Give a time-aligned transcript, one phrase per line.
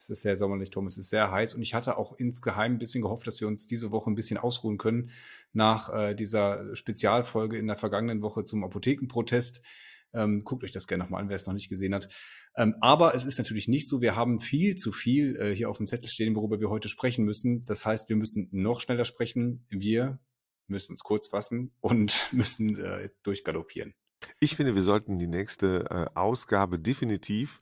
[0.00, 0.86] Es ist sehr sommerlich, Tom.
[0.86, 3.66] Es ist sehr heiß und ich hatte auch insgeheim ein bisschen gehofft, dass wir uns
[3.66, 5.10] diese Woche ein bisschen ausruhen können
[5.52, 9.62] nach äh, dieser Spezialfolge in der vergangenen Woche zum Apothekenprotest.
[10.14, 12.08] Ähm, guckt euch das gerne nochmal an, wer es noch nicht gesehen hat.
[12.56, 14.00] Ähm, aber es ist natürlich nicht so.
[14.00, 17.26] Wir haben viel zu viel äh, hier auf dem Zettel stehen, worüber wir heute sprechen
[17.26, 17.60] müssen.
[17.62, 19.66] Das heißt, wir müssen noch schneller sprechen.
[19.68, 20.18] Wir
[20.66, 23.92] müssen uns kurz fassen und müssen äh, jetzt durchgaloppieren.
[24.38, 27.60] Ich finde, wir sollten die nächste äh, Ausgabe definitiv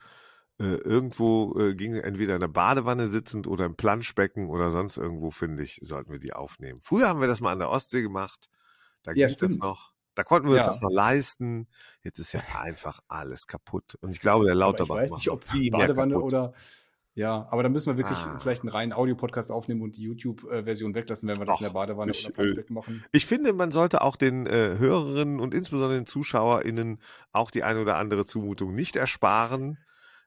[0.65, 5.63] irgendwo äh, ging entweder in der Badewanne sitzend oder im Planschbecken oder sonst irgendwo, finde
[5.63, 6.79] ich, sollten wir die aufnehmen.
[6.81, 8.49] Früher haben wir das mal an der Ostsee gemacht.
[9.03, 9.51] Da ja, ging stimmt.
[9.53, 9.93] das noch.
[10.15, 10.63] Da konnten wir ja.
[10.63, 11.67] uns das noch leisten.
[12.03, 13.95] Jetzt ist ja einfach alles kaputt.
[14.01, 16.53] Und ich glaube, der Lauterbach aber Ich weiß nicht, ob die Badewanne oder
[17.15, 18.37] ja, aber da müssen wir wirklich ah.
[18.39, 21.73] vielleicht einen reinen Audio-Podcast aufnehmen und die YouTube-Version weglassen, wenn wir das Och, in der
[21.73, 23.03] Badewanne ich, oder Planschbecken machen.
[23.11, 26.99] Ich finde, man sollte auch den äh, Hörerinnen und insbesondere den ZuschauerInnen
[27.33, 29.77] auch die eine oder andere Zumutung nicht ersparen.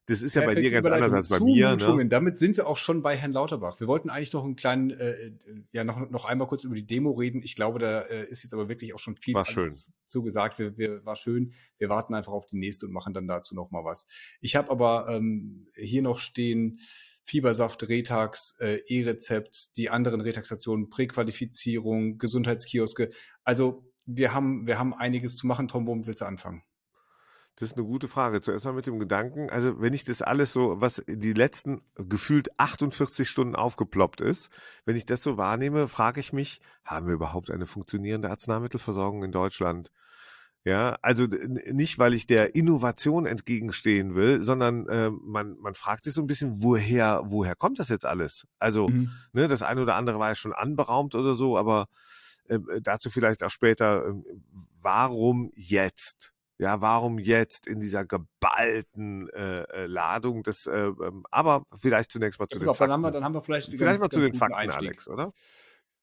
[0.06, 1.76] Das ist ja bei dir ganz anders als bei mir.
[1.76, 2.08] Ne?
[2.08, 3.78] Damit sind wir auch schon bei Herrn Lauterbach.
[3.78, 5.32] Wir wollten eigentlich noch einen kleinen, äh, äh,
[5.72, 7.42] ja, noch, noch einmal kurz über die Demo reden.
[7.42, 9.72] Ich glaube, da äh, ist jetzt aber wirklich auch schon viel war schön.
[10.08, 10.58] zugesagt.
[10.58, 11.52] Wir, wir, war schön.
[11.78, 14.06] Wir warten einfach auf die nächste und machen dann dazu noch mal was.
[14.40, 16.80] Ich habe aber ähm, hier noch stehen,
[17.24, 23.10] Fiebersaft, Retax, äh, E-Rezept, die anderen Retaxationen, Präqualifizierung, Gesundheitskioske.
[23.44, 25.68] Also wir haben, wir haben einiges zu machen.
[25.68, 26.64] Tom, womit willst du anfangen?
[27.56, 28.40] Das ist eine gute Frage.
[28.40, 32.48] Zuerst mal mit dem Gedanken, also wenn ich das alles so, was die letzten gefühlt
[32.58, 34.50] 48 Stunden aufgeploppt ist,
[34.84, 39.32] wenn ich das so wahrnehme, frage ich mich, haben wir überhaupt eine funktionierende Arzneimittelversorgung in
[39.32, 39.90] Deutschland?
[40.64, 46.14] Ja, also nicht, weil ich der Innovation entgegenstehen will, sondern äh, man, man fragt sich
[46.14, 48.46] so ein bisschen, woher, woher kommt das jetzt alles?
[48.60, 49.10] Also, mhm.
[49.32, 51.88] ne, das eine oder andere war ja schon anberaumt oder so, aber
[52.46, 54.12] äh, dazu vielleicht auch später, äh,
[54.80, 56.32] warum jetzt?
[56.58, 60.42] Ja, warum jetzt in dieser geballten äh, äh Ladung?
[60.42, 62.90] Das, äh, ähm, aber vielleicht zunächst mal zu den auf, Fakten.
[62.90, 64.88] Dann haben wir, dann haben wir vielleicht, vielleicht ganz, mal zu den Fakten, Einstieg.
[64.88, 65.32] Alex, oder?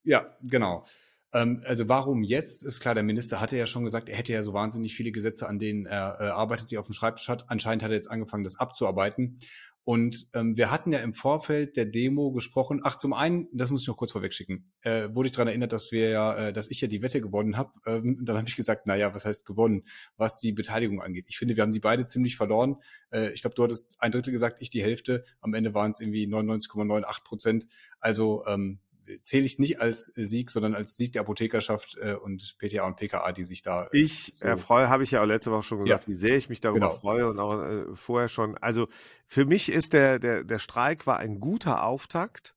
[0.04, 0.86] Ja, genau.
[1.34, 2.64] Ähm, also warum jetzt?
[2.64, 5.48] Ist klar, der Minister hatte ja schon gesagt, er hätte ja so wahnsinnig viele Gesetze,
[5.48, 7.50] an denen er äh, arbeitet, die auf dem Schreibtisch hat.
[7.50, 9.40] Anscheinend hat er jetzt angefangen, das abzuarbeiten.
[9.84, 12.82] Und ähm, wir hatten ja im Vorfeld der Demo gesprochen.
[12.84, 15.92] Ach, zum einen, das muss ich noch kurz vorwegschicken, äh, wurde ich daran erinnert, dass
[15.92, 17.72] wir ja, äh, dass ich ja die Wette gewonnen habe.
[17.88, 19.84] Ähm, dann habe ich gesagt, na ja, was heißt gewonnen,
[20.16, 21.26] was die Beteiligung angeht.
[21.28, 22.76] Ich finde, wir haben die beide ziemlich verloren.
[23.10, 25.24] Äh, ich glaube, du hattest ein Drittel gesagt, ich die Hälfte.
[25.42, 27.68] Am Ende waren es irgendwie 99,98 Prozent.
[28.00, 28.80] Also ähm,
[29.22, 33.32] zähle ich nicht als Sieg, sondern als Sieg der Apothekerschaft äh, und PTA und PKA,
[33.32, 33.86] die sich da.
[33.86, 36.08] Äh, ich so äh, freue, habe ich ja auch letzte Woche schon gesagt, ja.
[36.08, 37.00] wie sehr ich mich darüber genau.
[37.00, 38.58] freue und auch äh, vorher schon.
[38.58, 38.88] Also
[39.28, 42.56] für mich ist der, der, der Streik war ein guter Auftakt.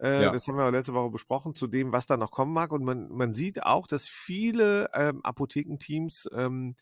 [0.00, 0.32] Äh, ja.
[0.32, 2.72] Das haben wir auch letzte Woche besprochen, zu dem, was da noch kommen mag.
[2.72, 6.76] Und man, man sieht auch, dass viele ähm, Apothekenteams ähm,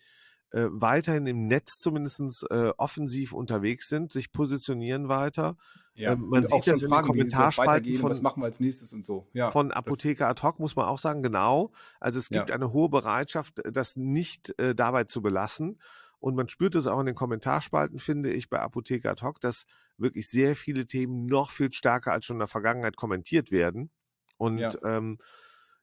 [0.50, 5.56] äh, weiterhin im Netz zumindest äh, offensiv unterwegs sind, sich positionieren weiter.
[5.94, 9.04] Ja, ähm, man sieht das in den Kommentarspalten von, was machen wir als nächstes und
[9.04, 9.26] so.
[9.32, 11.72] Ja, von Apotheker ad hoc muss man auch sagen, genau.
[12.00, 12.54] Also es gibt ja.
[12.54, 15.78] eine hohe Bereitschaft, das nicht äh, dabei zu belassen.
[16.18, 19.66] Und man spürt es auch in den Kommentarspalten, finde ich, bei Apotheker ad hoc, dass
[19.98, 23.90] wirklich sehr viele Themen noch viel stärker als schon in der Vergangenheit kommentiert werden.
[24.38, 24.70] Und ja.
[24.84, 25.18] ähm,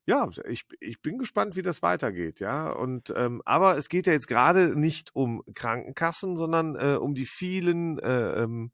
[0.06, 2.72] ja, ich, ich bin gespannt, wie das weitergeht, ja.
[2.72, 7.28] Und ähm, aber es geht ja jetzt gerade nicht um Krankenkassen, sondern äh, um die
[7.28, 8.72] vielen äh, ähm,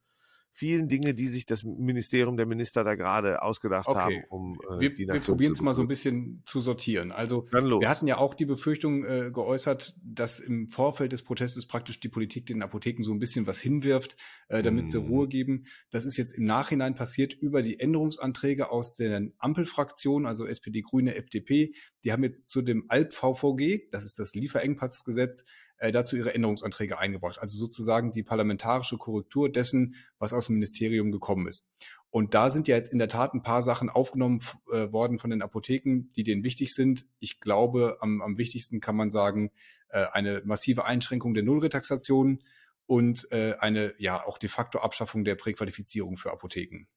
[0.55, 3.99] vielen Dinge, die sich das Ministerium der Minister da gerade ausgedacht okay.
[3.99, 7.11] haben, um äh, wir, die Nation Wir probieren es mal so ein bisschen zu sortieren.
[7.11, 11.99] Also wir hatten ja auch die Befürchtung äh, geäußert, dass im Vorfeld des Protestes praktisch
[11.99, 14.15] die Politik den Apotheken so ein bisschen was hinwirft,
[14.47, 14.87] äh, damit mm.
[14.87, 15.29] sie Ruhe mhm.
[15.29, 15.63] geben.
[15.89, 21.15] Das ist jetzt im Nachhinein passiert über die Änderungsanträge aus der Ampelfraktion, also SPD, Grüne,
[21.15, 21.73] FDP.
[22.05, 25.43] Die haben jetzt zu dem ALP-VVG, das ist das Lieferengpassgesetz,
[25.77, 27.39] äh, dazu ihre Änderungsanträge eingebracht.
[27.39, 31.65] Also sozusagen die parlamentarische Korrektur dessen, was aus dem Ministerium gekommen ist.
[32.09, 34.39] Und da sind ja jetzt in der Tat ein paar Sachen aufgenommen
[34.71, 37.05] äh, worden von den Apotheken, die denen wichtig sind.
[37.19, 39.51] Ich glaube, am, am wichtigsten kann man sagen,
[39.89, 42.41] äh, eine massive Einschränkung der Nullretaxation
[42.85, 46.87] und äh, eine ja auch de facto Abschaffung der Präqualifizierung für Apotheken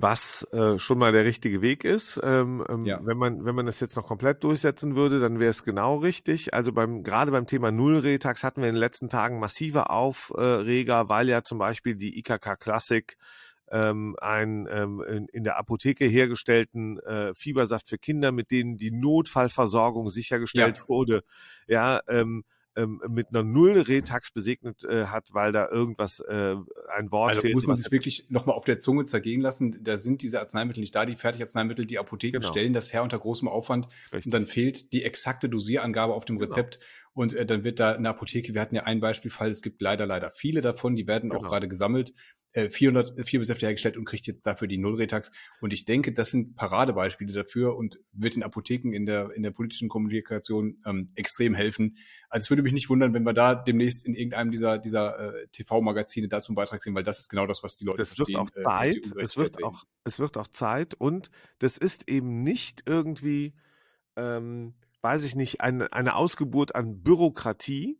[0.00, 2.20] was äh, schon mal der richtige Weg ist.
[2.22, 3.00] Ähm, ähm, ja.
[3.02, 6.54] Wenn man wenn man das jetzt noch komplett durchsetzen würde, dann wäre es genau richtig.
[6.54, 11.28] Also beim gerade beim Thema Nullretax hatten wir in den letzten Tagen massive Aufreger, weil
[11.28, 13.16] ja zum Beispiel die IKK Classic
[13.70, 18.90] ähm, einen ähm, in, in der Apotheke hergestellten äh, Fiebersaft für Kinder, mit denen die
[18.90, 20.88] Notfallversorgung sichergestellt ja.
[20.88, 21.22] wurde,
[21.66, 22.44] ja ähm,
[22.76, 26.54] ähm, mit einer Null-Retax besegnet äh, hat, weil da irgendwas, äh,
[26.94, 27.54] ein Wort also fehlt.
[27.54, 29.78] muss man sich wirklich nochmal auf der Zunge zergehen lassen.
[29.82, 32.50] Da sind diese Arzneimittel nicht da, die Fertigarzneimittel, die Apotheken genau.
[32.50, 33.88] stellen das her unter großem Aufwand.
[34.12, 34.26] Richtig.
[34.26, 36.48] Und dann fehlt die exakte Dosierangabe auf dem genau.
[36.48, 36.78] Rezept.
[36.78, 36.86] Genau.
[37.16, 40.04] Und äh, dann wird da eine Apotheke, wir hatten ja einen Beispielfall, es gibt leider,
[40.04, 41.42] leider viele davon, die werden genau.
[41.42, 42.12] auch gerade gesammelt.
[42.52, 45.30] 400 äh, Vierbesäfte hergestellt und kriegt jetzt dafür die Nullretax.
[45.60, 49.50] Und ich denke, das sind Paradebeispiele dafür und wird den Apotheken in der, in der
[49.50, 51.96] politischen Kommunikation ähm, extrem helfen.
[52.28, 55.46] Also es würde mich nicht wundern, wenn wir da demnächst in irgendeinem dieser, dieser äh,
[55.48, 58.36] TV-Magazine dazu einen Beitrag sehen, weil das ist genau das, was die Leute das verstehen.
[58.54, 59.12] Wird auch äh, Zeit.
[59.18, 63.54] es, wird auch, es wird auch Zeit und das ist eben nicht irgendwie,
[64.16, 67.98] ähm, weiß ich nicht, eine, eine Ausgeburt an Bürokratie,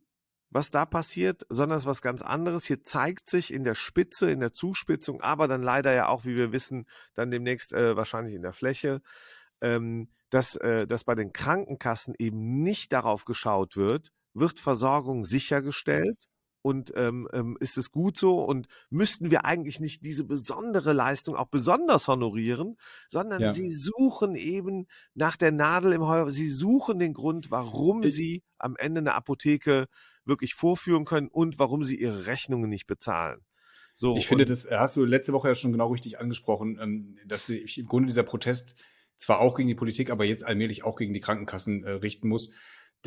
[0.50, 2.66] was da passiert, sondern es ist was ganz anderes.
[2.66, 6.36] Hier zeigt sich in der Spitze, in der Zuspitzung, aber dann leider ja auch, wie
[6.36, 9.02] wir wissen, dann demnächst äh, wahrscheinlich in der Fläche,
[9.60, 16.28] ähm, dass, äh, dass bei den Krankenkassen eben nicht darauf geschaut wird, wird Versorgung sichergestellt
[16.66, 21.36] und ähm, ähm, ist es gut so und müssten wir eigentlich nicht diese besondere Leistung
[21.36, 22.76] auch besonders honorieren,
[23.08, 23.52] sondern ja.
[23.52, 28.42] sie suchen eben nach der Nadel im Heuer, sie suchen den Grund, warum ich sie
[28.58, 29.86] am Ende eine Apotheke
[30.26, 33.40] wirklich vorführen können und warum sie ihre Rechnungen nicht bezahlen.
[33.94, 37.46] So, ich finde, das hast du letzte Woche ja schon genau richtig angesprochen, ähm, dass
[37.46, 38.76] sich im Grunde dieser Protest
[39.16, 42.54] zwar auch gegen die Politik, aber jetzt allmählich auch gegen die Krankenkassen äh, richten muss.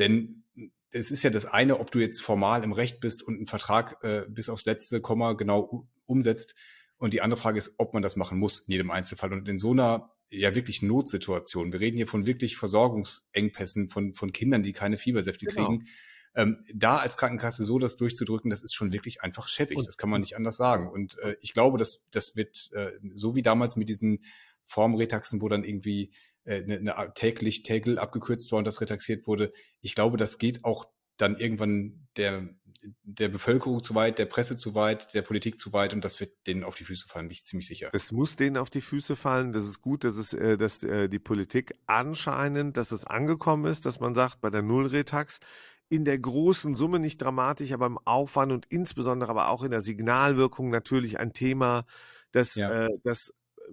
[0.00, 0.42] Denn
[0.90, 4.02] es ist ja das eine, ob du jetzt formal im Recht bist und einen Vertrag
[4.02, 6.56] äh, bis aufs letzte Komma genau umsetzt.
[6.96, 9.32] Und die andere Frage ist, ob man das machen muss in jedem Einzelfall.
[9.32, 14.32] Und in so einer ja wirklich Notsituation, wir reden hier von wirklich Versorgungsengpässen, von, von
[14.32, 15.68] Kindern, die keine Fiebersäfte genau.
[15.68, 15.88] kriegen,
[16.34, 19.78] ähm, da als Krankenkasse so das durchzudrücken, das ist schon wirklich einfach schäbig.
[19.78, 20.88] Und, das kann man nicht anders sagen.
[20.88, 24.24] Und äh, ich glaube, dass das wird äh, so wie damals mit diesen
[24.64, 26.12] Formretaxen, wo dann irgendwie
[26.44, 29.52] äh, eine, eine täglich Tägel abgekürzt war und das retaxiert wurde.
[29.80, 30.86] Ich glaube, das geht auch
[31.16, 32.48] dann irgendwann der,
[33.02, 36.32] der Bevölkerung zu weit, der Presse zu weit, der Politik zu weit und das wird
[36.46, 37.90] denen auf die Füße fallen, bin ich ziemlich sicher.
[37.92, 39.52] Es muss denen auf die Füße fallen.
[39.52, 43.84] Das ist gut, dass es, äh, dass äh, die Politik anscheinend, dass es angekommen ist,
[43.84, 45.40] dass man sagt, bei der Nullretax
[45.90, 49.80] in der großen Summe nicht dramatisch, aber im Aufwand und insbesondere aber auch in der
[49.80, 51.84] Signalwirkung natürlich ein Thema,
[52.30, 52.86] das, ja.
[52.86, 53.72] äh, das äh,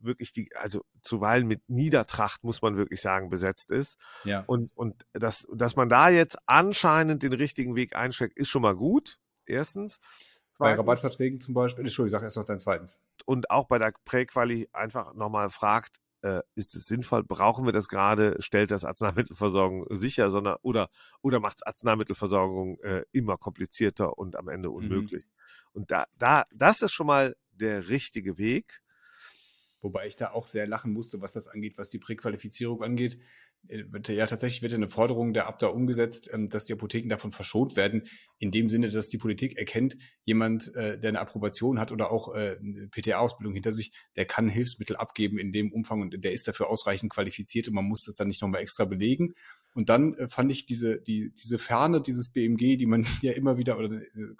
[0.00, 3.98] wirklich die, also zuweilen mit Niedertracht, muss man wirklich sagen, besetzt ist.
[4.24, 4.44] Ja.
[4.46, 8.76] Und, und dass, dass man da jetzt anscheinend den richtigen Weg einschlägt, ist schon mal
[8.76, 9.18] gut.
[9.46, 10.00] Erstens.
[10.56, 13.00] Zweitens, bei Rabattverträgen zum Beispiel, Entschuldigung, ich sage erst noch dein zweitens.
[13.24, 17.88] Und auch bei der Präquali einfach nochmal fragt, äh, ist es sinnvoll, brauchen wir das
[17.88, 20.88] gerade, stellt das Arzneimittelversorgung sicher, sondern oder,
[21.20, 24.74] oder macht es Arzneimittelversorgung äh, immer komplizierter und am Ende mhm.
[24.76, 25.24] unmöglich.
[25.24, 25.30] Mhm.
[25.74, 28.80] Und da, da, das ist schon mal der richtige Weg.
[29.82, 33.18] Wobei ich da auch sehr lachen musste, was das angeht, was die Präqualifizierung angeht.
[33.68, 37.76] Äh, ja, tatsächlich wird eine Forderung der Abda umgesetzt, ähm, dass die Apotheken davon verschont
[37.76, 38.02] werden,
[38.38, 42.34] in dem Sinne, dass die Politik erkennt, jemand, äh, der eine Approbation hat oder auch
[42.34, 46.48] äh, eine PTA-Ausbildung hinter sich, der kann Hilfsmittel abgeben in dem Umfang und der ist
[46.48, 49.34] dafür ausreichend qualifiziert und man muss das dann nicht nochmal extra belegen.
[49.74, 53.78] Und dann fand ich diese, die, diese Ferne dieses BMG, die man ja immer wieder,
[53.78, 53.90] oder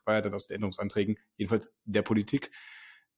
[0.04, 2.50] war ja dann aus den Änderungsanträgen, jedenfalls der Politik,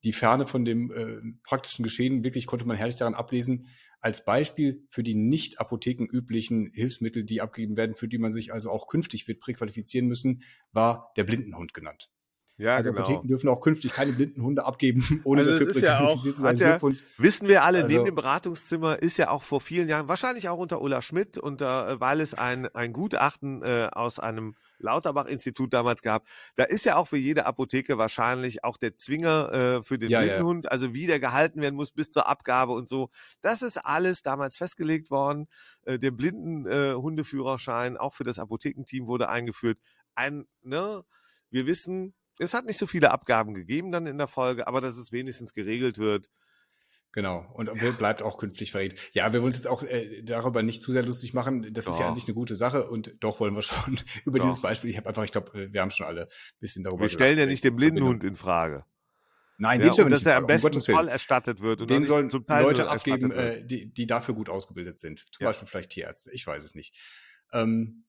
[0.05, 3.67] die Ferne von dem äh, praktischen Geschehen, wirklich konnte man herrlich daran ablesen,
[4.01, 8.71] als Beispiel für die nicht apothekenüblichen Hilfsmittel, die abgegeben werden, für die man sich also
[8.71, 12.11] auch künftig wird präqualifizieren müssen, war der Blindenhund genannt.
[12.59, 13.03] Ja, also genau.
[13.03, 16.57] Apotheken dürfen auch künftig keine blinden Hunde abgeben, ohne also dafür ja zu sein.
[16.57, 16.81] Ja,
[17.19, 20.59] wissen wir alle, also, neben dem Beratungszimmer ist ja auch vor vielen Jahren, wahrscheinlich auch
[20.59, 26.03] unter Ulla Schmidt, unter, äh, weil es ein, ein Gutachten äh, aus einem Lauterbach-Institut damals
[26.03, 30.11] gab, da ist ja auch für jede Apotheke wahrscheinlich auch der Zwinger äh, für den
[30.11, 30.71] ja, Blindenhund, ja.
[30.71, 33.11] also wie der gehalten werden muss bis zur Abgabe und so.
[33.41, 35.49] Das ist alles damals festgelegt worden.
[35.85, 39.79] Äh, der Blindenhundeführerschein, äh, auch für das Apothekenteam wurde eingeführt.
[40.15, 41.03] Ein, ne,
[41.51, 44.97] wir wissen, es hat nicht so viele Abgaben gegeben dann in der Folge, aber dass
[44.97, 46.31] es wenigstens geregelt wird.
[47.17, 47.51] Genau.
[47.55, 47.91] Und ja.
[47.93, 49.01] bleibt auch künftig verrät.
[49.15, 51.73] Ja, wir wollen uns jetzt auch äh, darüber nicht zu sehr lustig machen.
[51.73, 51.95] Das doch.
[51.95, 54.45] ist ja an sich eine gute Sache und doch wollen wir schon über doch.
[54.45, 54.91] dieses Beispiel.
[54.91, 57.39] Ich habe einfach, ich glaube, äh, wir haben schon alle ein bisschen darüber Wir stellen
[57.39, 58.85] ja nicht den Blindenhund in Frage.
[59.57, 61.81] Nein, ja, den nicht dass er am besten um voll erstattet wird.
[61.81, 65.21] Und den sollen zum Teil Leute abgeben, äh, die, die dafür gut ausgebildet sind.
[65.21, 65.49] Zum ja.
[65.49, 66.31] Beispiel vielleicht Tierärzte.
[66.33, 66.95] Ich weiß es nicht.
[67.51, 68.05] Ähm,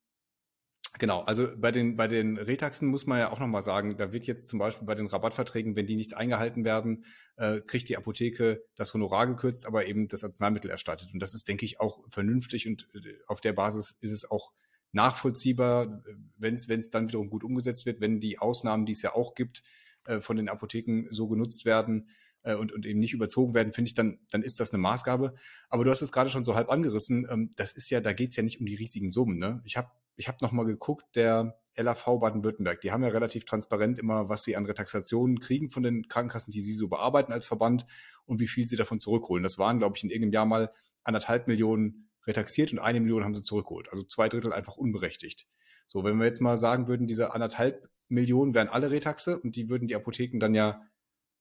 [1.00, 4.26] Genau, also bei den, bei den Retaxen muss man ja auch nochmal sagen, da wird
[4.26, 8.64] jetzt zum Beispiel bei den Rabattverträgen, wenn die nicht eingehalten werden, äh, kriegt die Apotheke
[8.76, 11.10] das Honorar gekürzt, aber eben das Arzneimittel erstattet.
[11.14, 14.52] Und das ist, denke ich, auch vernünftig und äh, auf der Basis ist es auch
[14.92, 16.04] nachvollziehbar,
[16.38, 19.62] wenn es dann wiederum gut umgesetzt wird, wenn die Ausnahmen, die es ja auch gibt,
[20.06, 22.10] äh, von den Apotheken so genutzt werden
[22.44, 25.36] äh, und, und eben nicht überzogen werden, finde ich, dann, dann ist das eine Maßgabe.
[25.70, 28.32] Aber du hast es gerade schon so halb angerissen, ähm, das ist ja, da geht
[28.32, 29.38] es ja nicht um die riesigen Summen.
[29.38, 29.62] Ne?
[29.66, 32.82] Ich habe ich habe nochmal geguckt, der LAV Baden-Württemberg.
[32.82, 36.62] Die haben ja relativ transparent immer, was sie an Retaxationen kriegen von den Krankenkassen, die
[36.62, 37.86] sie so bearbeiten als Verband
[38.26, 39.44] und wie viel sie davon zurückholen.
[39.44, 43.36] Das waren, glaube ich, in irgendeinem Jahr mal anderthalb Millionen retaxiert und eine Million haben
[43.36, 43.90] sie zurückgeholt.
[43.92, 45.48] Also zwei Drittel einfach unberechtigt.
[45.86, 49.70] So, wenn wir jetzt mal sagen würden, diese anderthalb Millionen wären alle Retaxe und die
[49.70, 50.82] würden die Apotheken dann ja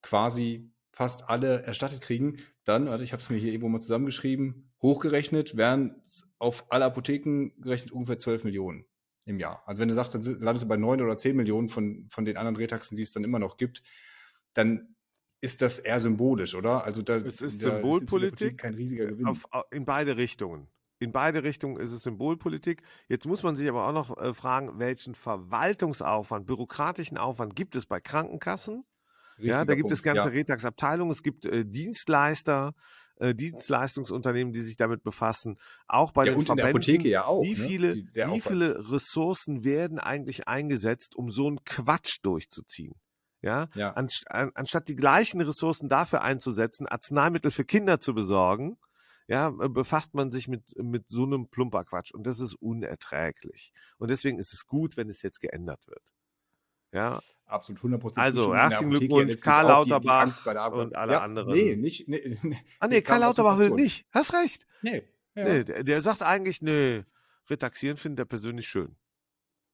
[0.03, 4.71] quasi fast alle erstattet kriegen, dann, warte, ich habe es mir hier irgendwo mal zusammengeschrieben,
[4.87, 6.03] hochgerechnet wären
[6.39, 8.87] auf alle Apotheken gerechnet ungefähr 12 Millionen
[9.25, 9.63] im Jahr.
[9.67, 12.37] Also wenn du sagst, dann landest du bei 9 oder 10 Millionen von, von den
[12.37, 13.83] anderen Retaxen, die es dann immer noch gibt,
[14.55, 14.95] dann
[15.41, 16.85] ist das eher symbolisch, oder?
[16.85, 19.27] Also da, es ist da Symbolpolitik ist kein riesiger Gewinn.
[19.27, 20.69] Auf, in beide Richtungen.
[20.99, 22.83] In beide Richtungen ist es Symbolpolitik.
[23.09, 27.85] Jetzt muss man sich aber auch noch äh, fragen, welchen Verwaltungsaufwand, bürokratischen Aufwand gibt es
[27.85, 28.85] bei Krankenkassen?
[29.37, 30.35] Richtiger ja, da gibt Punkt, es ganze ja.
[30.35, 32.75] Retax-Abteilungen, es gibt äh, Dienstleister,
[33.19, 35.59] äh, Dienstleistungsunternehmen, die sich damit befassen.
[35.87, 36.77] Auch bei ja, den und Verbänden.
[36.77, 37.43] In der Apotheke ja auch.
[37.43, 37.57] Wie ne?
[37.57, 42.95] viele, die, wie viele Ressourcen werden eigentlich eingesetzt, um so einen Quatsch durchzuziehen?
[43.43, 43.93] Ja, ja.
[43.93, 48.77] Anst anstatt die gleichen Ressourcen dafür einzusetzen, Arzneimittel für Kinder zu besorgen,
[49.29, 52.13] ja, befasst man sich mit, mit so einem Plumperquatsch.
[52.13, 53.73] Und das ist unerträglich.
[53.99, 56.16] Und deswegen ist es gut, wenn es jetzt geändert wird.
[56.93, 57.21] Ja.
[57.47, 61.53] Absolut 100 Also, herzlichen Glückwunsch, Karl Lauterbach die, die und alle ja, anderen.
[61.53, 62.09] Nee, nicht.
[62.09, 64.07] Nee, nee, ah, nee, Karl Lauterbach will nicht.
[64.11, 64.67] Hast recht.
[64.83, 65.03] Nee.
[65.35, 65.45] Ja.
[65.45, 67.05] nee der, der, sagt eigentlich, nee,
[67.49, 68.97] Retaxieren findet er persönlich schön.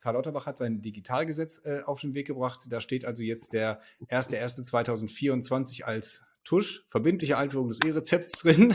[0.00, 2.60] Karl Lauterbach hat sein Digitalgesetz äh, auf den Weg gebracht.
[2.68, 8.74] Da steht also jetzt der 1.1.2024 als Tusch, verbindliche Einführung des E-Rezepts drin.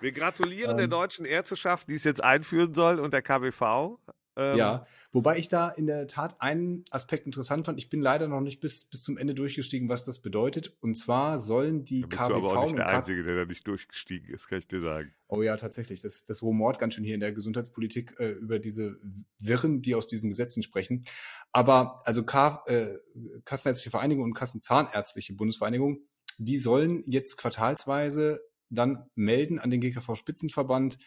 [0.00, 3.98] Wir gratulieren ähm, der deutschen Ärzteschaft, die es jetzt einführen soll und der KBV.
[4.36, 7.78] Ähm, ja, wobei ich da in der Tat einen Aspekt interessant fand.
[7.78, 10.76] Ich bin leider noch nicht bis, bis zum Ende durchgestiegen, was das bedeutet.
[10.80, 12.28] Und zwar sollen die da bist KBV.
[12.28, 15.12] Du aber auch nicht der Einzige, der da nicht durchgestiegen ist, kann ich dir sagen.
[15.28, 16.00] Oh ja, tatsächlich.
[16.00, 18.98] Das, das rumort ganz schön hier in der Gesundheitspolitik äh, über diese
[19.38, 21.04] Wirren, die aus diesen Gesetzen sprechen.
[21.52, 22.96] Aber also K, äh,
[23.44, 25.98] Kassenärztliche Vereinigung und Kassenzahnärztliche Bundesvereinigung,
[26.38, 30.98] die sollen jetzt quartalsweise dann melden an den GKV-Spitzenverband,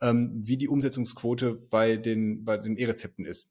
[0.00, 3.50] ähm, wie die Umsetzungsquote bei den, bei den E-Rezepten ist.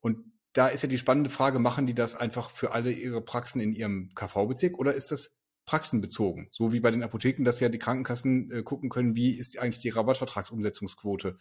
[0.00, 0.18] Und
[0.52, 3.72] da ist ja die spannende Frage, machen die das einfach für alle ihre Praxen in
[3.72, 5.34] ihrem KV-Bezirk oder ist das
[5.66, 6.48] praxenbezogen?
[6.50, 9.80] So wie bei den Apotheken, dass ja die Krankenkassen äh, gucken können, wie ist eigentlich
[9.80, 11.36] die Rabattvertragsumsetzungsquote.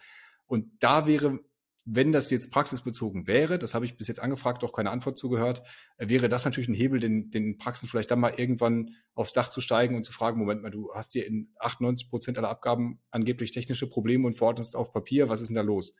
[0.47, 1.39] Und da wäre
[1.85, 5.63] wenn das jetzt praxisbezogen wäre, das habe ich bis jetzt angefragt, auch keine Antwort zugehört,
[5.97, 9.49] äh, wäre das natürlich ein Hebel, den, den Praxen vielleicht dann mal irgendwann aufs Dach
[9.49, 12.99] zu steigen und zu fragen, Moment mal, du hast hier in 98 Prozent aller Abgaben
[13.11, 15.93] angeblich technische Probleme und verordnest auf Papier, was ist denn da los?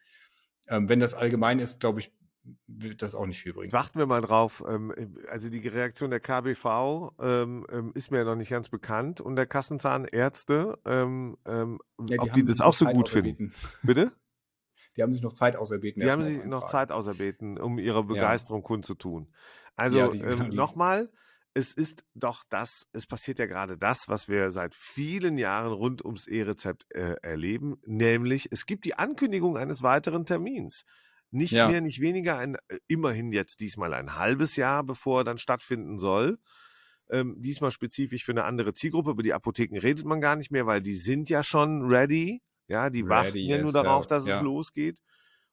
[0.69, 2.13] Ähm, wenn das allgemein ist, glaube ich,
[2.67, 3.71] wird das auch nicht viel bringen.
[3.71, 4.63] Warten wir mal drauf.
[4.67, 4.93] Ähm,
[5.29, 9.37] also die Reaktion der KBV ähm, ähm, ist mir ja noch nicht ganz bekannt und
[9.37, 13.53] der Kassenzahnärzte, ja, ob die das auch so gut finden.
[13.81, 14.11] Bitte?
[14.95, 16.01] Die haben sich noch Zeit auserbeten.
[16.01, 18.67] Die haben sich noch Zeit auserbeten, um ihre Begeisterung ja.
[18.67, 19.33] kundzutun.
[19.75, 21.09] Also ja, ähm, nochmal,
[21.53, 26.03] es ist doch das, es passiert ja gerade das, was wir seit vielen Jahren rund
[26.03, 30.85] ums E-Rezept äh, erleben, nämlich es gibt die Ankündigung eines weiteren Termins.
[31.31, 31.67] Nicht ja.
[31.67, 35.97] mehr, nicht weniger, ein, äh, immerhin jetzt diesmal ein halbes Jahr, bevor er dann stattfinden
[35.97, 36.37] soll.
[37.09, 39.11] Ähm, diesmal spezifisch für eine andere Zielgruppe.
[39.11, 42.43] Über die Apotheken redet man gar nicht mehr, weil die sind ja schon ready.
[42.67, 44.37] Ja, die warten ja nur darauf, dass ja.
[44.37, 44.99] es losgeht.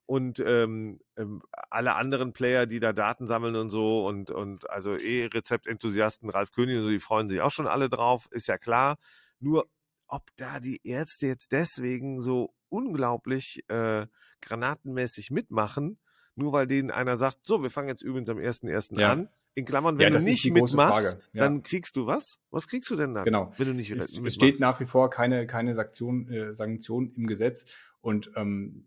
[0.07, 1.41] Und ähm, ähm,
[1.71, 6.79] alle anderen Player, die da Daten sammeln und so und, und also E-Rezept-Enthusiasten, Ralf König
[6.79, 8.97] und so, die freuen sich auch schon alle drauf, ist ja klar.
[9.39, 9.69] Nur,
[10.09, 14.09] ob da die Ärzte jetzt deswegen so unglaublich äh,
[14.41, 16.01] granatenmäßig mitmachen,
[16.35, 18.99] nur weil denen einer sagt, so, wir fangen jetzt übrigens am 1.1.
[18.99, 19.13] Ja.
[19.13, 21.45] an, in Klammern, wenn ja, du nicht mitmachst, ja.
[21.45, 22.39] dann kriegst du was?
[22.51, 23.25] Was kriegst du denn dann?
[23.25, 23.53] Genau.
[23.57, 24.27] Wenn du nicht es, mitmachst?
[24.27, 27.65] Es steht nach wie vor keine, keine Sanktion, äh, Sanktion im Gesetz
[28.01, 28.87] und ähm,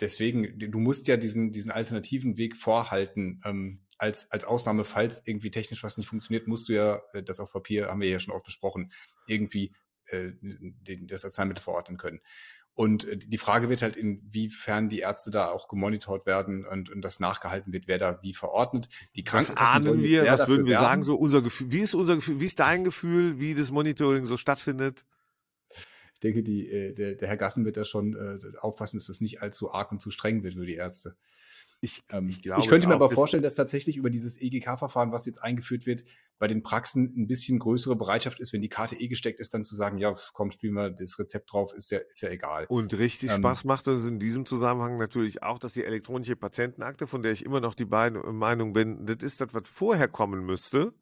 [0.00, 3.40] deswegen, du musst ja diesen, diesen alternativen Weg vorhalten.
[3.44, 7.40] Ähm, als, als Ausnahme, falls irgendwie technisch was nicht funktioniert, musst du ja, äh, das
[7.40, 8.92] auf Papier haben wir ja schon oft besprochen,
[9.26, 9.72] irgendwie
[10.06, 12.20] äh, den, das Arzneimittel verordnen können.
[12.74, 17.02] Und äh, die Frage wird halt, inwiefern die Ärzte da auch gemonitort werden und, und
[17.02, 18.88] das nachgehalten wird, wer da wie verordnet.
[19.14, 20.86] Die Krankenkassen was ahnen wir, was würden wir werben.
[20.86, 24.24] sagen, so unser Gefühl, wie ist unser Gefühl, wie ist dein Gefühl, wie das Monitoring
[24.24, 25.04] so stattfindet?
[26.14, 29.20] Ich denke, die, äh, der, der Herr Gassen wird da schon äh, aufpassen, dass das
[29.20, 31.16] nicht allzu arg und zu streng wird für die Ärzte.
[31.84, 35.42] Ich, ähm, ich, ich könnte mir aber vorstellen, dass tatsächlich über dieses EGK-Verfahren, was jetzt
[35.42, 36.04] eingeführt wird,
[36.38, 39.64] bei den Praxen ein bisschen größere Bereitschaft ist, wenn die Karte eh gesteckt ist, dann
[39.64, 42.66] zu sagen, ja, komm, spielen wir das Rezept drauf, ist ja, ist ja egal.
[42.68, 47.08] Und richtig ähm, Spaß macht es in diesem Zusammenhang natürlich auch, dass die elektronische Patientenakte,
[47.08, 50.46] von der ich immer noch die beiden Meinung bin, das ist das, was vorher kommen
[50.46, 50.92] müsste.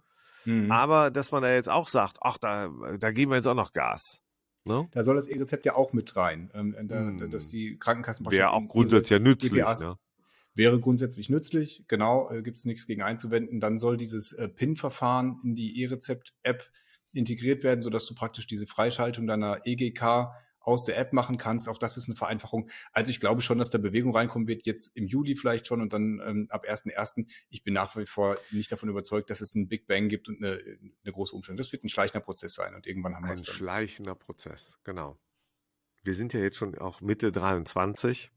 [0.46, 0.72] Mhm.
[0.72, 3.74] Aber dass man da jetzt auch sagt, ach, da, da geben wir jetzt auch noch
[3.74, 4.22] Gas.
[4.64, 4.88] Ne?
[4.92, 7.30] Da soll das E-Rezept ja auch mit rein, ähm, da, mhm.
[7.30, 9.62] dass die Krankenkassen Wäre auch grundsätzlich ja nützlich.
[9.62, 9.96] ne?
[10.54, 13.60] Wäre grundsätzlich nützlich, genau, äh, gibt es nichts gegen einzuwenden.
[13.60, 16.70] Dann soll dieses äh, PIN-Verfahren in die E-Rezept-App
[17.12, 20.30] integriert werden, sodass du praktisch diese Freischaltung deiner EGK
[20.60, 21.68] aus der App machen kannst.
[21.68, 22.70] Auch das ist eine Vereinfachung.
[22.92, 25.92] Also ich glaube schon, dass da Bewegung reinkommen wird, jetzt im Juli vielleicht schon und
[25.92, 27.26] dann ähm, ab 1.1.
[27.48, 30.42] Ich bin nach wie vor nicht davon überzeugt, dass es einen Big Bang gibt und
[30.42, 31.56] eine, eine große Umstellung.
[31.56, 33.40] Das wird ein schleichender Prozess sein und irgendwann haben wir es.
[33.40, 35.18] Ein schleichender Prozess, genau.
[36.02, 38.30] Wir sind ja jetzt schon auch Mitte 23.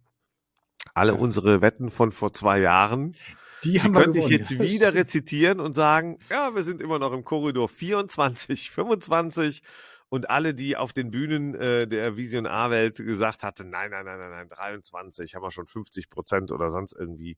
[0.93, 1.17] Alle ja.
[1.17, 3.15] unsere Wetten von vor zwei Jahren,
[3.63, 7.13] die, haben die könnte ich jetzt wieder rezitieren und sagen, ja, wir sind immer noch
[7.13, 9.63] im Korridor 24, 25
[10.09, 14.19] und alle, die auf den Bühnen äh, der Vision A-Welt gesagt hatten, nein, nein, nein,
[14.19, 17.37] nein, nein, 23, haben wir schon 50 Prozent oder sonst irgendwie,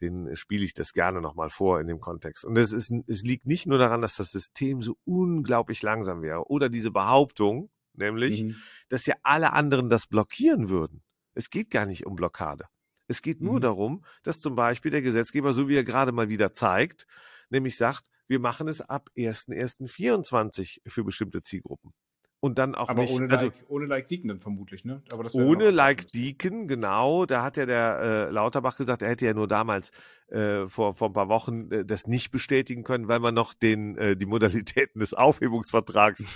[0.00, 2.44] den spiele ich das gerne nochmal vor in dem Kontext.
[2.44, 6.48] Und es, ist, es liegt nicht nur daran, dass das System so unglaublich langsam wäre
[6.48, 8.56] oder diese Behauptung, nämlich, mhm.
[8.88, 11.02] dass ja alle anderen das blockieren würden.
[11.34, 12.66] Es geht gar nicht um Blockade.
[13.06, 13.60] Es geht nur mhm.
[13.60, 17.06] darum, dass zum Beispiel der Gesetzgeber, so wie er gerade mal wieder zeigt,
[17.48, 21.94] nämlich sagt, wir machen es ab 1.1.24 für bestimmte Zielgruppen.
[22.40, 25.02] Und dann auch aber nicht, ohne, also, like, ohne Like Deacon dann vermutlich, ne?
[25.10, 27.26] Aber das ohne Like Deacon, genau.
[27.26, 29.90] Da hat ja der äh, Lauterbach gesagt, er hätte ja nur damals
[30.28, 33.96] äh, vor, vor ein paar Wochen äh, das nicht bestätigen können, weil man noch den,
[33.96, 36.26] äh, die Modalitäten des Aufhebungsvertrags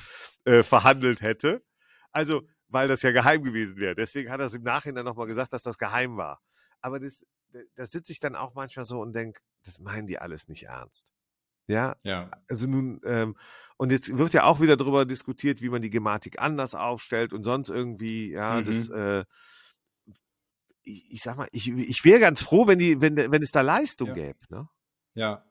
[0.44, 1.62] äh, verhandelt hätte.
[2.10, 3.94] Also, weil das ja geheim gewesen wäre.
[3.94, 6.40] Deswegen hat er es im Nachhinein nochmal gesagt, dass das geheim war.
[6.80, 7.24] Aber das,
[7.74, 11.06] da sitze ich dann auch manchmal so und denke, das meinen die alles nicht ernst.
[11.68, 12.30] Ja, ja.
[12.48, 13.36] Also nun, ähm,
[13.76, 17.44] und jetzt wird ja auch wieder darüber diskutiert, wie man die Gematik anders aufstellt und
[17.44, 18.64] sonst irgendwie, ja, mhm.
[18.64, 19.24] das, äh,
[20.82, 23.60] ich, ich, sag mal, ich, ich wäre ganz froh, wenn die, wenn, wenn es da
[23.60, 24.14] Leistung ja.
[24.14, 24.68] gäbe, ne?
[25.14, 25.44] Ja.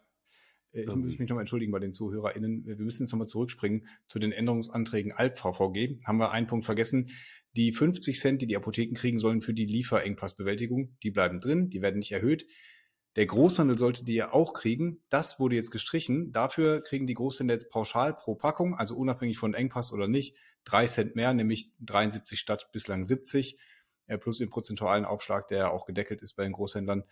[0.73, 2.65] Äh, ich muss mich nochmal entschuldigen bei den ZuhörerInnen.
[2.65, 6.03] Wir müssen jetzt nochmal zurückspringen zu den Änderungsanträgen Alp-VVG.
[6.05, 7.09] Haben wir einen Punkt vergessen.
[7.55, 11.81] Die 50 Cent, die die Apotheken kriegen sollen für die Lieferengpassbewältigung, die bleiben drin, die
[11.81, 12.47] werden nicht erhöht.
[13.17, 15.03] Der Großhandel sollte die ja auch kriegen.
[15.09, 16.31] Das wurde jetzt gestrichen.
[16.31, 20.85] Dafür kriegen die Großhändler jetzt pauschal pro Packung, also unabhängig von Engpass oder nicht, drei
[20.85, 23.59] Cent mehr, nämlich 73 statt bislang 70,
[24.07, 27.03] äh, plus den prozentualen Aufschlag, der auch gedeckelt ist bei den Großhändlern.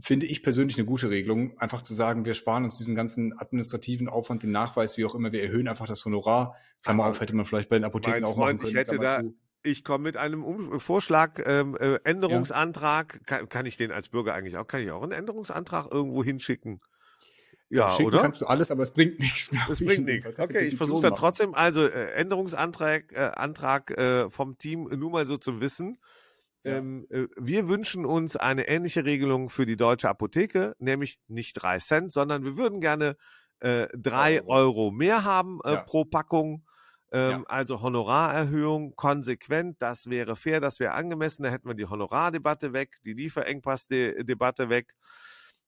[0.00, 4.08] Finde ich persönlich eine gute Regelung, einfach zu sagen, wir sparen uns diesen ganzen administrativen
[4.08, 6.56] Aufwand, den Nachweis, wie auch immer, wir erhöhen einfach das Honorar.
[6.82, 8.70] Klammer auf, hätte man vielleicht bei den Apotheken auch Freund, machen können.
[8.70, 13.14] Ich hätte da, zu ich komme mit einem um Vorschlag, ähm, äh, Änderungsantrag.
[13.14, 13.20] Ja.
[13.38, 14.66] Kann, kann, ich den als Bürger eigentlich auch?
[14.66, 16.80] Kann ich auch einen Änderungsantrag irgendwo hinschicken?
[17.70, 18.20] Ja, Schicken oder?
[18.20, 19.50] kannst du alles, aber es bringt nichts.
[19.70, 20.38] Es bringt nichts.
[20.38, 21.54] Okay, ich versuche dann trotzdem.
[21.54, 25.98] Also äh, Änderungsantrag äh, Antrag äh, vom Team, nur mal so zu wissen.
[26.64, 26.78] Ja.
[26.78, 31.78] Ähm, äh, wir wünschen uns eine ähnliche Regelung für die deutsche Apotheke, nämlich nicht drei
[31.78, 33.16] Cent, sondern wir würden gerne
[33.60, 34.86] äh, drei Euro.
[34.86, 35.82] Euro mehr haben äh, ja.
[35.82, 36.64] pro Packung
[37.14, 37.42] ähm, ja.
[37.46, 41.44] Also Honorarerhöhung konsequent, das wäre fair, das wäre angemessen.
[41.44, 44.96] Da hätten wir die Honorardebatte weg, die Lieferengpassdebatte weg.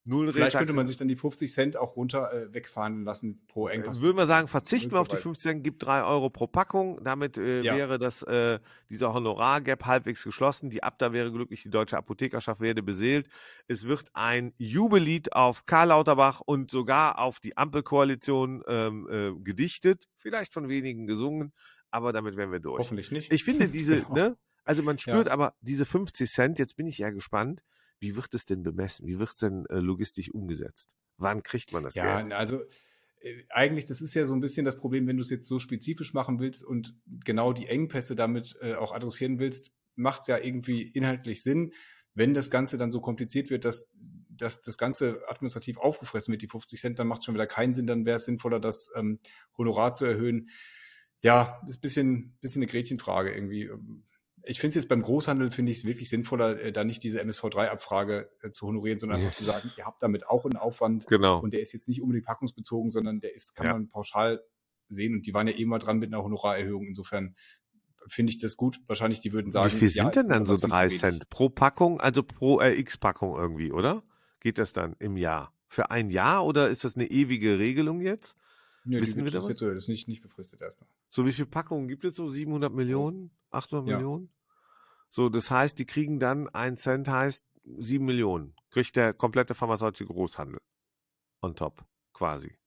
[0.09, 3.69] Null Vielleicht könnte man sich dann die 50 Cent auch runter äh, wegfahren lassen pro
[3.69, 4.03] äh, Engpass.
[4.03, 7.03] Würden wir sagen, verzichten wir auf die 50 Cent, gibt drei Euro pro Packung.
[7.03, 7.77] Damit äh, ja.
[7.77, 10.71] wäre das, äh, dieser Honorargap halbwegs geschlossen.
[10.71, 13.29] Die Abda wäre glücklich, die deutsche Apothekerschaft werde beseelt.
[13.67, 20.09] Es wird ein Jubellied auf Karl Lauterbach und sogar auf die Ampelkoalition ähm, äh, gedichtet.
[20.19, 21.53] Vielleicht von wenigen gesungen,
[21.91, 22.79] aber damit wären wir durch.
[22.79, 23.33] Hoffentlich nicht.
[23.33, 24.15] Ich finde diese, genau.
[24.15, 24.37] ne?
[24.65, 25.33] Also man spürt ja.
[25.33, 27.63] aber diese 50 Cent, jetzt bin ich ja gespannt,
[27.99, 29.07] wie wird es denn bemessen?
[29.07, 30.95] Wie wird es denn äh, logistisch umgesetzt?
[31.19, 32.31] Wann kriegt man das ja, Geld?
[32.31, 32.63] Ja, also
[33.21, 35.59] äh, eigentlich, das ist ja so ein bisschen das Problem, wenn du es jetzt so
[35.59, 40.39] spezifisch machen willst und genau die Engpässe damit äh, auch adressieren willst, macht es ja
[40.39, 41.73] irgendwie inhaltlich Sinn.
[42.15, 43.93] Wenn das Ganze dann so kompliziert wird, dass,
[44.29, 47.75] dass das Ganze administrativ aufgefressen wird, die 50 Cent, dann macht es schon wieder keinen
[47.75, 49.19] Sinn, dann wäre es sinnvoller, das ähm,
[49.57, 50.51] Honorar zu erhöhen.
[51.23, 53.71] Ja, ist ein bisschen, bisschen eine Gretchenfrage irgendwie.
[54.47, 57.21] Ich finde es jetzt beim Großhandel, finde ich es wirklich sinnvoller, äh, da nicht diese
[57.23, 59.27] MSV3-Abfrage äh, zu honorieren, sondern yes.
[59.27, 61.07] einfach zu sagen, ihr habt damit auch einen Aufwand.
[61.09, 61.41] Genau.
[61.41, 63.73] Und der ist jetzt nicht unbedingt packungsbezogen, sondern der ist, kann ja.
[63.73, 64.43] man pauschal
[64.89, 65.15] sehen.
[65.15, 66.87] Und die waren ja eh mal dran mit einer Honorarerhöhung.
[66.87, 67.35] Insofern
[68.09, 68.81] finde ich das gut.
[68.87, 69.73] Wahrscheinlich, die würden sagen.
[69.73, 73.37] Wie viel sind ja, denn dann so drei Cent pro Packung, also pro äh, X-Packung
[73.37, 74.03] irgendwie, oder?
[74.41, 75.53] Geht das dann im Jahr?
[75.67, 78.37] Für ein Jahr oder ist das eine ewige Regelung jetzt?
[78.85, 79.57] Ja, Wissen wir da was?
[79.57, 80.89] Das ist nicht, nicht befristet erstmal.
[81.09, 82.29] So, wie viele Packungen gibt es so?
[82.29, 83.33] 700 Millionen?
[83.51, 83.97] 800 ja.
[83.97, 84.31] Millionen?
[85.11, 88.55] So, das heißt, die kriegen dann ein Cent heißt sieben Millionen.
[88.71, 90.61] Kriegt der komplette pharmazeutische Großhandel.
[91.43, 92.59] On top, quasi.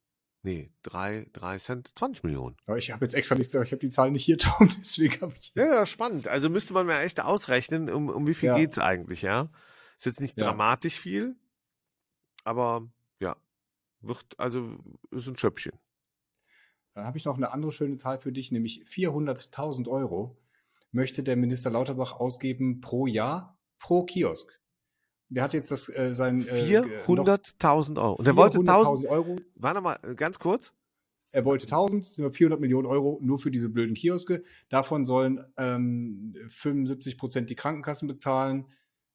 [0.41, 2.56] Nee, drei, drei Cent, 20 Millionen.
[2.65, 5.36] Aber ich habe jetzt extra nicht, ich habe die Zahl nicht hier, Tom, deswegen habe
[5.39, 5.52] ich.
[5.54, 6.28] Ja, ja, spannend.
[6.28, 8.58] Also müsste man mir echt ausrechnen, um, um wie viel ja.
[8.58, 9.49] geht's eigentlich, ja?
[9.97, 10.45] Ist jetzt nicht ja.
[10.45, 11.36] dramatisch viel,
[12.45, 13.36] aber ja,
[13.99, 14.78] wird, also
[15.12, 15.73] ist ein Schöppchen.
[16.93, 20.38] Dann habe ich noch eine andere schöne Zahl für dich, nämlich 400.000 Euro
[20.91, 24.60] möchte der Minister Lauterbach ausgeben pro Jahr pro Kiosk.
[25.30, 28.15] Der hat jetzt das äh, sein äh, 400.000 Euro.
[28.15, 29.38] Und der wollte 1000 Euro.
[29.56, 30.73] Warte mal, äh, ganz kurz.
[31.32, 34.43] Er wollte 1000, sind wir 400 Millionen Euro nur für diese blöden Kioske.
[34.69, 38.65] Davon sollen ähm, 75 Prozent die Krankenkassen bezahlen,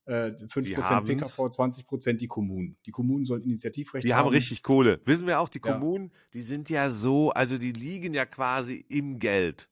[0.04, 2.76] äh, 5 Prozent PKV, 20 Prozent die Kommunen.
[2.86, 4.22] Die Kommunen sollen Initiativrecht die haben.
[4.22, 5.00] Die haben richtig Kohle.
[5.04, 6.20] Wissen wir auch, die Kommunen, ja.
[6.34, 9.68] die sind ja so, also die liegen ja quasi im Geld.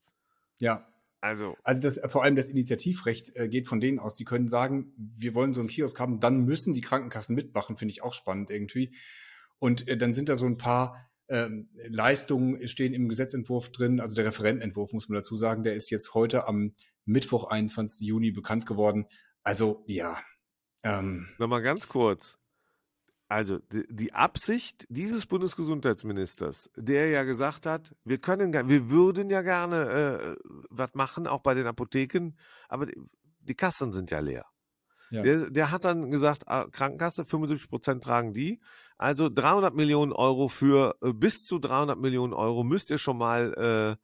[0.58, 0.91] Ja.
[1.22, 4.16] Also, also das, vor allem das Initiativrecht äh, geht von denen aus.
[4.16, 7.92] Die können sagen, wir wollen so einen Kiosk haben, dann müssen die Krankenkassen mitmachen, finde
[7.92, 8.96] ich auch spannend irgendwie.
[9.60, 14.16] Und äh, dann sind da so ein paar ähm, Leistungen stehen im Gesetzentwurf drin, also
[14.16, 18.04] der Referentenentwurf muss man dazu sagen, der ist jetzt heute am Mittwoch, 21.
[18.06, 19.06] Juni bekannt geworden.
[19.44, 20.20] Also ja.
[20.82, 22.41] Ähm, Nochmal ganz kurz.
[23.32, 30.36] Also die Absicht dieses Bundesgesundheitsministers, der ja gesagt hat, wir können, wir würden ja gerne
[30.36, 30.36] äh,
[30.68, 32.32] was machen, auch bei den Apotheken,
[32.68, 33.00] aber die,
[33.40, 34.44] die Kassen sind ja leer.
[35.10, 35.22] Ja.
[35.22, 38.60] Der, der, hat dann gesagt, ah, Krankenkasse, 75 Prozent tragen die.
[38.98, 43.98] Also 300 Millionen Euro für äh, bis zu 300 Millionen Euro müsst ihr schon mal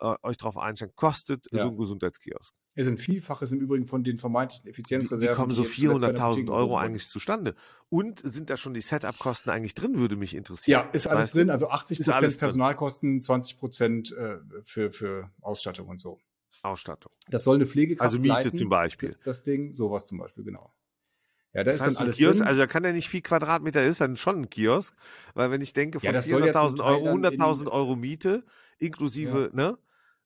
[0.00, 0.92] äh, äh euch drauf einstellen.
[0.94, 1.62] Kostet ja.
[1.62, 2.54] so ein Gesundheitskiosk.
[2.76, 5.34] Es sind Vielfaches im Übrigen von den vermeintlichen Effizienzreserven.
[5.34, 7.54] Wie kommen so 400.000 Euro eigentlich zustande?
[7.88, 10.82] Und sind da schon die Setup-Kosten eigentlich drin, würde mich interessieren.
[10.84, 11.50] Ja, ist alles weißt drin.
[11.50, 16.18] Also 80 Prozent Personalkosten, 20 Prozent äh, für, für Ausstattung und so.
[16.62, 17.12] Ausstattung.
[17.28, 19.16] Das soll eine Pflegekraft Also Miete leiten, zum Beispiel.
[19.24, 20.72] Das Ding, sowas zum Beispiel, genau.
[21.52, 22.48] Ja, da ist das dann alles Kiosk, drin.
[22.48, 24.96] Also da kann ja nicht viel Quadratmeter ist, dann schon ein Kiosk.
[25.34, 28.42] Weil wenn ich denke, von ja, 400.000 Euro, 100.000 Euro Miete,
[28.78, 29.56] inklusive, ja.
[29.56, 29.78] ne?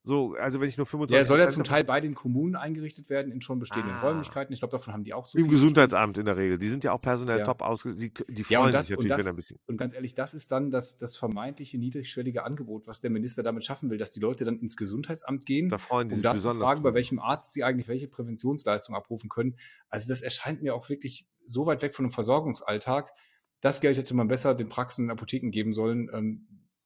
[0.09, 3.11] So, also wenn ich nur 25 Ja, soll ja zum Teil bei den Kommunen eingerichtet
[3.11, 4.01] werden, in schon bestehenden ah.
[4.01, 4.55] Räumlichkeiten.
[4.55, 6.57] Ich glaube, davon haben die auch zu Im Gesundheitsamt in der Regel.
[6.57, 7.45] Die sind ja auch personell ja.
[7.45, 8.25] top ausgebildet.
[8.27, 9.59] Die, die freuen ja, das, sich natürlich, das, wenn ein bisschen.
[9.67, 13.67] Und ganz ehrlich, das ist dann das, das vermeintliche niedrigschwellige Angebot, was der Minister damit
[13.67, 16.55] schaffen will, dass die Leute dann ins Gesundheitsamt gehen, da freuen die um sich zu
[16.55, 19.57] fragen, bei welchem Arzt sie eigentlich welche Präventionsleistung abrufen können.
[19.91, 23.13] Also das erscheint mir auch wirklich so weit weg von dem Versorgungsalltag.
[23.61, 26.09] Das Geld hätte man besser den Praxen und Apotheken geben sollen.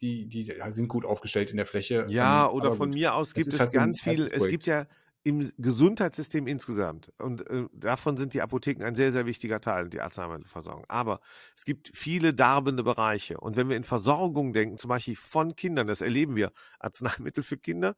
[0.02, 2.06] Ähm, die, die sind gut aufgestellt in der Fläche.
[2.08, 2.94] Ja, ähm, oder von gut.
[2.98, 4.86] mir aus gibt es halt ganz so viel, es gibt ja
[5.24, 10.00] im Gesundheitssystem insgesamt, und äh, davon sind die Apotheken ein sehr, sehr wichtiger Teil, die
[10.00, 10.84] Arzneimittelversorgung.
[10.88, 11.20] Aber
[11.56, 13.38] es gibt viele darbende Bereiche.
[13.38, 17.56] Und wenn wir in Versorgung denken, zum Beispiel von Kindern, das erleben wir, Arzneimittel für
[17.56, 17.94] Kinder,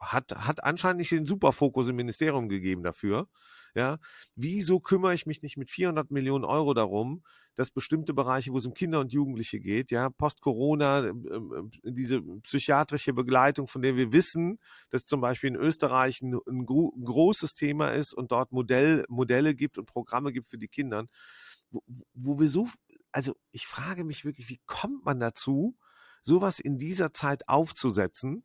[0.00, 3.28] hat, hat anscheinend nicht den Superfokus im Ministerium gegeben dafür.
[3.76, 3.98] Ja,
[4.34, 7.22] wieso kümmere ich mich nicht mit 400 Millionen Euro darum,
[7.56, 11.12] dass bestimmte Bereiche, wo es um Kinder und Jugendliche geht, ja, Post-Corona, äh,
[11.82, 14.58] diese psychiatrische Begleitung, von der wir wissen,
[14.88, 19.54] dass zum Beispiel in Österreich ein, ein gro großes Thema ist und dort Modell, Modelle
[19.54, 21.04] gibt und Programme gibt für die Kinder,
[21.70, 21.82] wo,
[22.14, 22.68] wo wir so,
[23.12, 25.76] also ich frage mich wirklich, wie kommt man dazu,
[26.22, 28.42] sowas in dieser Zeit aufzusetzen?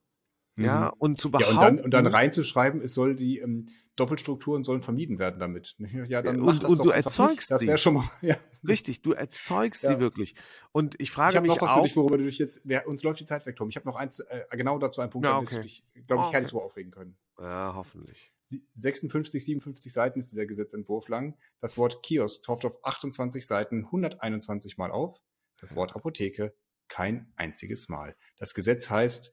[0.66, 1.00] Ja, mhm.
[1.00, 1.56] und zu behaupten.
[1.56, 5.76] Ja, und dann, und dann reinzuschreiben, es soll die ähm, Doppelstrukturen sollen vermieden werden damit.
[6.08, 7.54] Ja, dann und, und du erzeugst sie.
[7.54, 8.38] Das wäre schon mal, ja.
[8.68, 9.94] Richtig, du erzeugst ja.
[9.94, 10.36] sie wirklich.
[10.72, 11.76] Und ich frage ich mich noch was auch.
[11.78, 13.70] Für dich, worüber du dich jetzt, wer, uns läuft die Zeit weg, Tom.
[13.70, 15.56] Ich habe noch eins, äh, genau dazu einen Punkt, ja, okay.
[15.56, 16.64] da dich, glaube ich, oh, herrlich okay.
[16.64, 17.18] aufregen können.
[17.40, 18.32] Ja, hoffentlich.
[18.76, 21.38] 56, 57 Seiten ist dieser Gesetzentwurf lang.
[21.60, 25.22] Das Wort Kiosk taucht auf 28 Seiten 121 Mal auf.
[25.60, 26.54] Das Wort Apotheke
[26.88, 28.16] kein einziges Mal.
[28.38, 29.32] Das Gesetz heißt,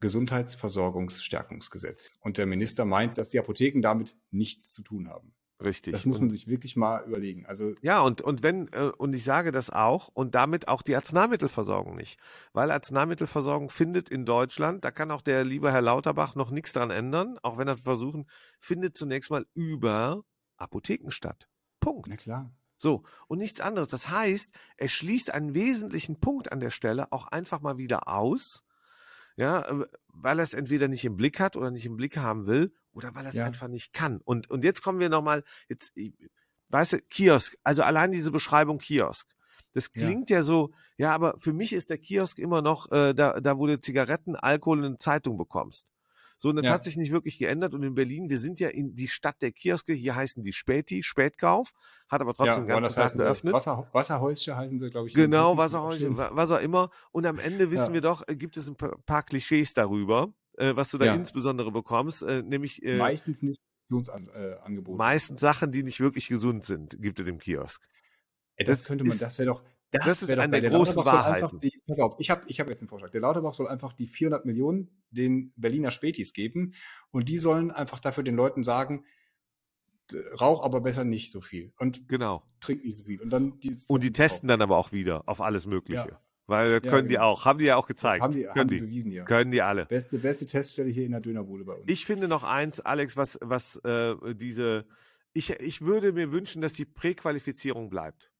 [0.00, 2.14] Gesundheitsversorgungsstärkungsgesetz.
[2.20, 5.32] Und der Minister meint, dass die Apotheken damit nichts zu tun haben.
[5.62, 5.92] Richtig.
[5.92, 7.46] Das muss man sich wirklich mal überlegen.
[7.46, 10.94] Also ja, und, und wenn, äh, und ich sage das auch, und damit auch die
[10.94, 12.20] Arzneimittelversorgung nicht.
[12.52, 16.90] Weil Arzneimittelversorgung findet in Deutschland, da kann auch der liebe Herr Lauterbach noch nichts dran
[16.90, 18.26] ändern, auch wenn er versuchen,
[18.60, 20.24] findet zunächst mal über
[20.58, 21.48] Apotheken statt.
[21.80, 22.08] Punkt.
[22.08, 22.54] Na klar.
[22.78, 23.88] So, und nichts anderes.
[23.88, 28.62] Das heißt, er schließt einen wesentlichen Punkt an der Stelle auch einfach mal wieder aus,
[29.36, 32.46] ja, äh, weil er es entweder nicht im Blick hat oder nicht im Blick haben
[32.46, 33.44] will oder weil er es ja.
[33.44, 34.20] einfach nicht kann.
[34.24, 35.92] Und, und jetzt kommen wir nochmal, jetzt,
[36.70, 39.28] weißt du, Kiosk, also allein diese Beschreibung Kiosk.
[39.72, 40.38] Das klingt ja.
[40.38, 43.66] ja so, ja, aber für mich ist der Kiosk immer noch äh, da, da, wo
[43.66, 45.86] du Zigaretten, Alkohol und eine Zeitung bekommst.
[46.38, 46.72] So, und das ja.
[46.72, 47.74] hat sich nicht wirklich geändert.
[47.74, 51.02] Und in Berlin, wir sind ja in die Stadt der Kioske, hier heißen die Späti,
[51.02, 51.72] Spätkauf,
[52.08, 53.54] hat aber trotzdem ja, ganz Tag geöffnet.
[53.54, 55.14] Wasser, Wasserhäuschen heißen sie, glaube ich.
[55.14, 56.90] Genau, Wasserhäuschen, was auch immer.
[57.12, 57.94] Und am Ende wissen ja.
[57.94, 62.22] wir doch, äh, gibt es ein paar Klischees darüber, äh, was du da insbesondere bekommst,
[62.22, 64.98] äh, nämlich äh, meistens nicht Angebote.
[64.98, 67.82] Meistens Sachen, die nicht wirklich gesund sind, gibt es im Kiosk.
[68.56, 69.62] Ey, das, das, könnte man, das wäre doch,
[69.98, 71.58] das, das ist eine der großen Wahrheiten.
[71.60, 73.10] Die, pass auf, ich habe ich hab jetzt einen Vorschlag.
[73.10, 76.74] Der Lauterbach soll einfach die 400 Millionen den Berliner Spätis geben
[77.10, 79.04] und die sollen einfach dafür den Leuten sagen,
[80.40, 82.44] rauch aber besser nicht so viel und genau.
[82.60, 83.20] trink nicht so viel.
[83.20, 86.08] Und, dann die, und die testen dann aber auch wieder auf alles Mögliche.
[86.08, 86.20] Ja.
[86.48, 87.24] Weil können ja, die genau.
[87.24, 87.44] auch.
[87.44, 88.20] Haben die ja auch gezeigt.
[88.20, 89.24] Das haben die, können haben die bewiesen, ja.
[89.24, 89.86] Können die alle.
[89.86, 91.84] Beste, beste Teststelle hier in der Dönerbude bei uns.
[91.88, 94.86] Ich finde noch eins, Alex, was, was äh, diese
[95.36, 98.30] ich, ich würde mir wünschen, dass die Präqualifizierung bleibt.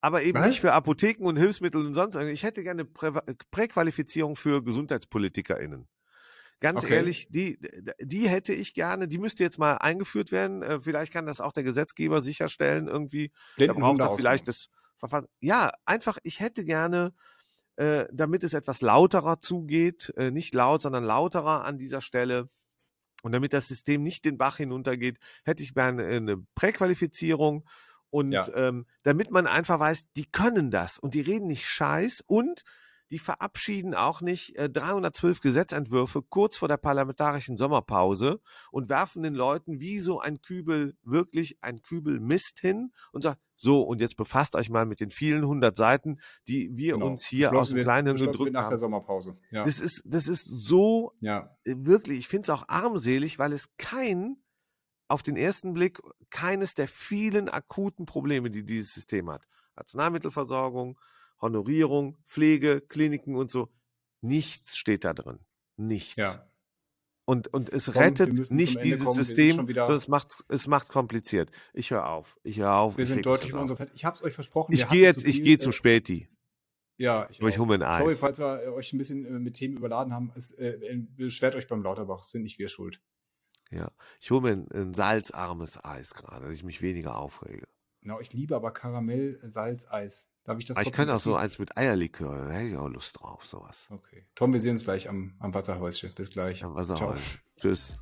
[0.00, 0.46] Aber eben Was?
[0.46, 2.14] nicht für Apotheken und Hilfsmittel und sonst.
[2.16, 3.12] Ich hätte gerne Prä
[3.50, 5.86] Präqualifizierung für GesundheitspolitikerInnen.
[6.60, 6.94] Ganz okay.
[6.94, 7.58] ehrlich, die,
[8.00, 10.62] die hätte ich gerne, die müsste jetzt mal eingeführt werden.
[10.62, 13.32] Äh, vielleicht kann das auch der Gesetzgeber sicherstellen irgendwie.
[13.56, 15.26] Da braucht er vielleicht das Verfahren.
[15.40, 17.14] Ja, einfach, ich hätte gerne,
[17.76, 22.50] äh, damit es etwas lauterer zugeht, äh, nicht laut, sondern lauterer an dieser Stelle.
[23.22, 27.66] Und damit das System nicht den Bach hinuntergeht, hätte ich gerne eine Präqualifizierung.
[28.10, 28.46] Und ja.
[28.54, 32.64] ähm, damit man einfach weiß, die können das und die reden nicht scheiß und
[33.10, 39.34] die verabschieden auch nicht äh, 312 Gesetzentwürfe kurz vor der parlamentarischen Sommerpause und werfen den
[39.34, 44.16] Leuten wie so ein Kübel, wirklich ein Kübel Mist hin und sagen, so, und jetzt
[44.16, 47.08] befasst euch mal mit den vielen hundert Seiten, die wir genau.
[47.08, 48.70] uns hier aus dem kleinen gedrückt nach haben.
[48.70, 49.36] der Sommerpause.
[49.50, 49.64] Ja.
[49.64, 51.50] Das ist, das ist so ja.
[51.64, 54.36] Äh, wirklich, ich finde es auch armselig, weil es kein,
[55.10, 59.46] auf den ersten Blick, keines der vielen akuten Probleme, die dieses System hat.
[59.74, 60.98] Arzneimittelversorgung,
[61.40, 63.68] Honorierung, Pflege, Kliniken und so.
[64.20, 65.40] Nichts steht da drin.
[65.76, 66.16] Nichts.
[66.16, 66.46] Ja.
[67.24, 69.16] Und, und es Komm, rettet nicht dieses kommen.
[69.16, 71.50] System, sondern es macht, es macht kompliziert.
[71.72, 72.36] Ich höre auf.
[72.42, 72.98] Ich höre auf.
[72.98, 73.90] Wir sind deutlich von unserer Zeit.
[73.94, 74.72] Ich habe es euch versprochen.
[74.72, 76.26] Ich gehe jetzt, ich gehe zu Späti.
[76.96, 77.98] Ja, ich, ich hole mir ein Eis.
[77.98, 80.32] Sorry, falls wir euch ein bisschen äh, mit Themen überladen haben.
[80.34, 80.76] Es, äh,
[81.16, 83.00] beschwert euch beim Lauterbach, sind nicht wir schuld.
[83.70, 87.68] Ja, ich hole mir ein, ein salzarmes Eis gerade, dass ich mich weniger aufrege.
[88.02, 90.30] Genau, ich liebe aber Karamell-Salzeis.
[90.44, 92.88] Darf ich das aber Ich könnte auch so eins mit Eierlikör, da hätte ich auch
[92.88, 93.86] Lust drauf, sowas.
[93.90, 94.26] Okay.
[94.34, 96.12] Tom, wir sehen uns gleich am, am Wasserhäuschen.
[96.14, 96.64] Bis gleich.
[96.64, 97.40] Am Wasserhäuschen.
[97.60, 97.96] Tschüss.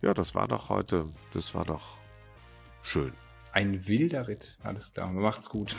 [0.00, 1.98] Ja, das war doch heute, das war doch
[2.82, 3.12] schön.
[3.52, 4.58] Ein wilder Ritt.
[4.62, 5.76] Alles klar, macht's gut.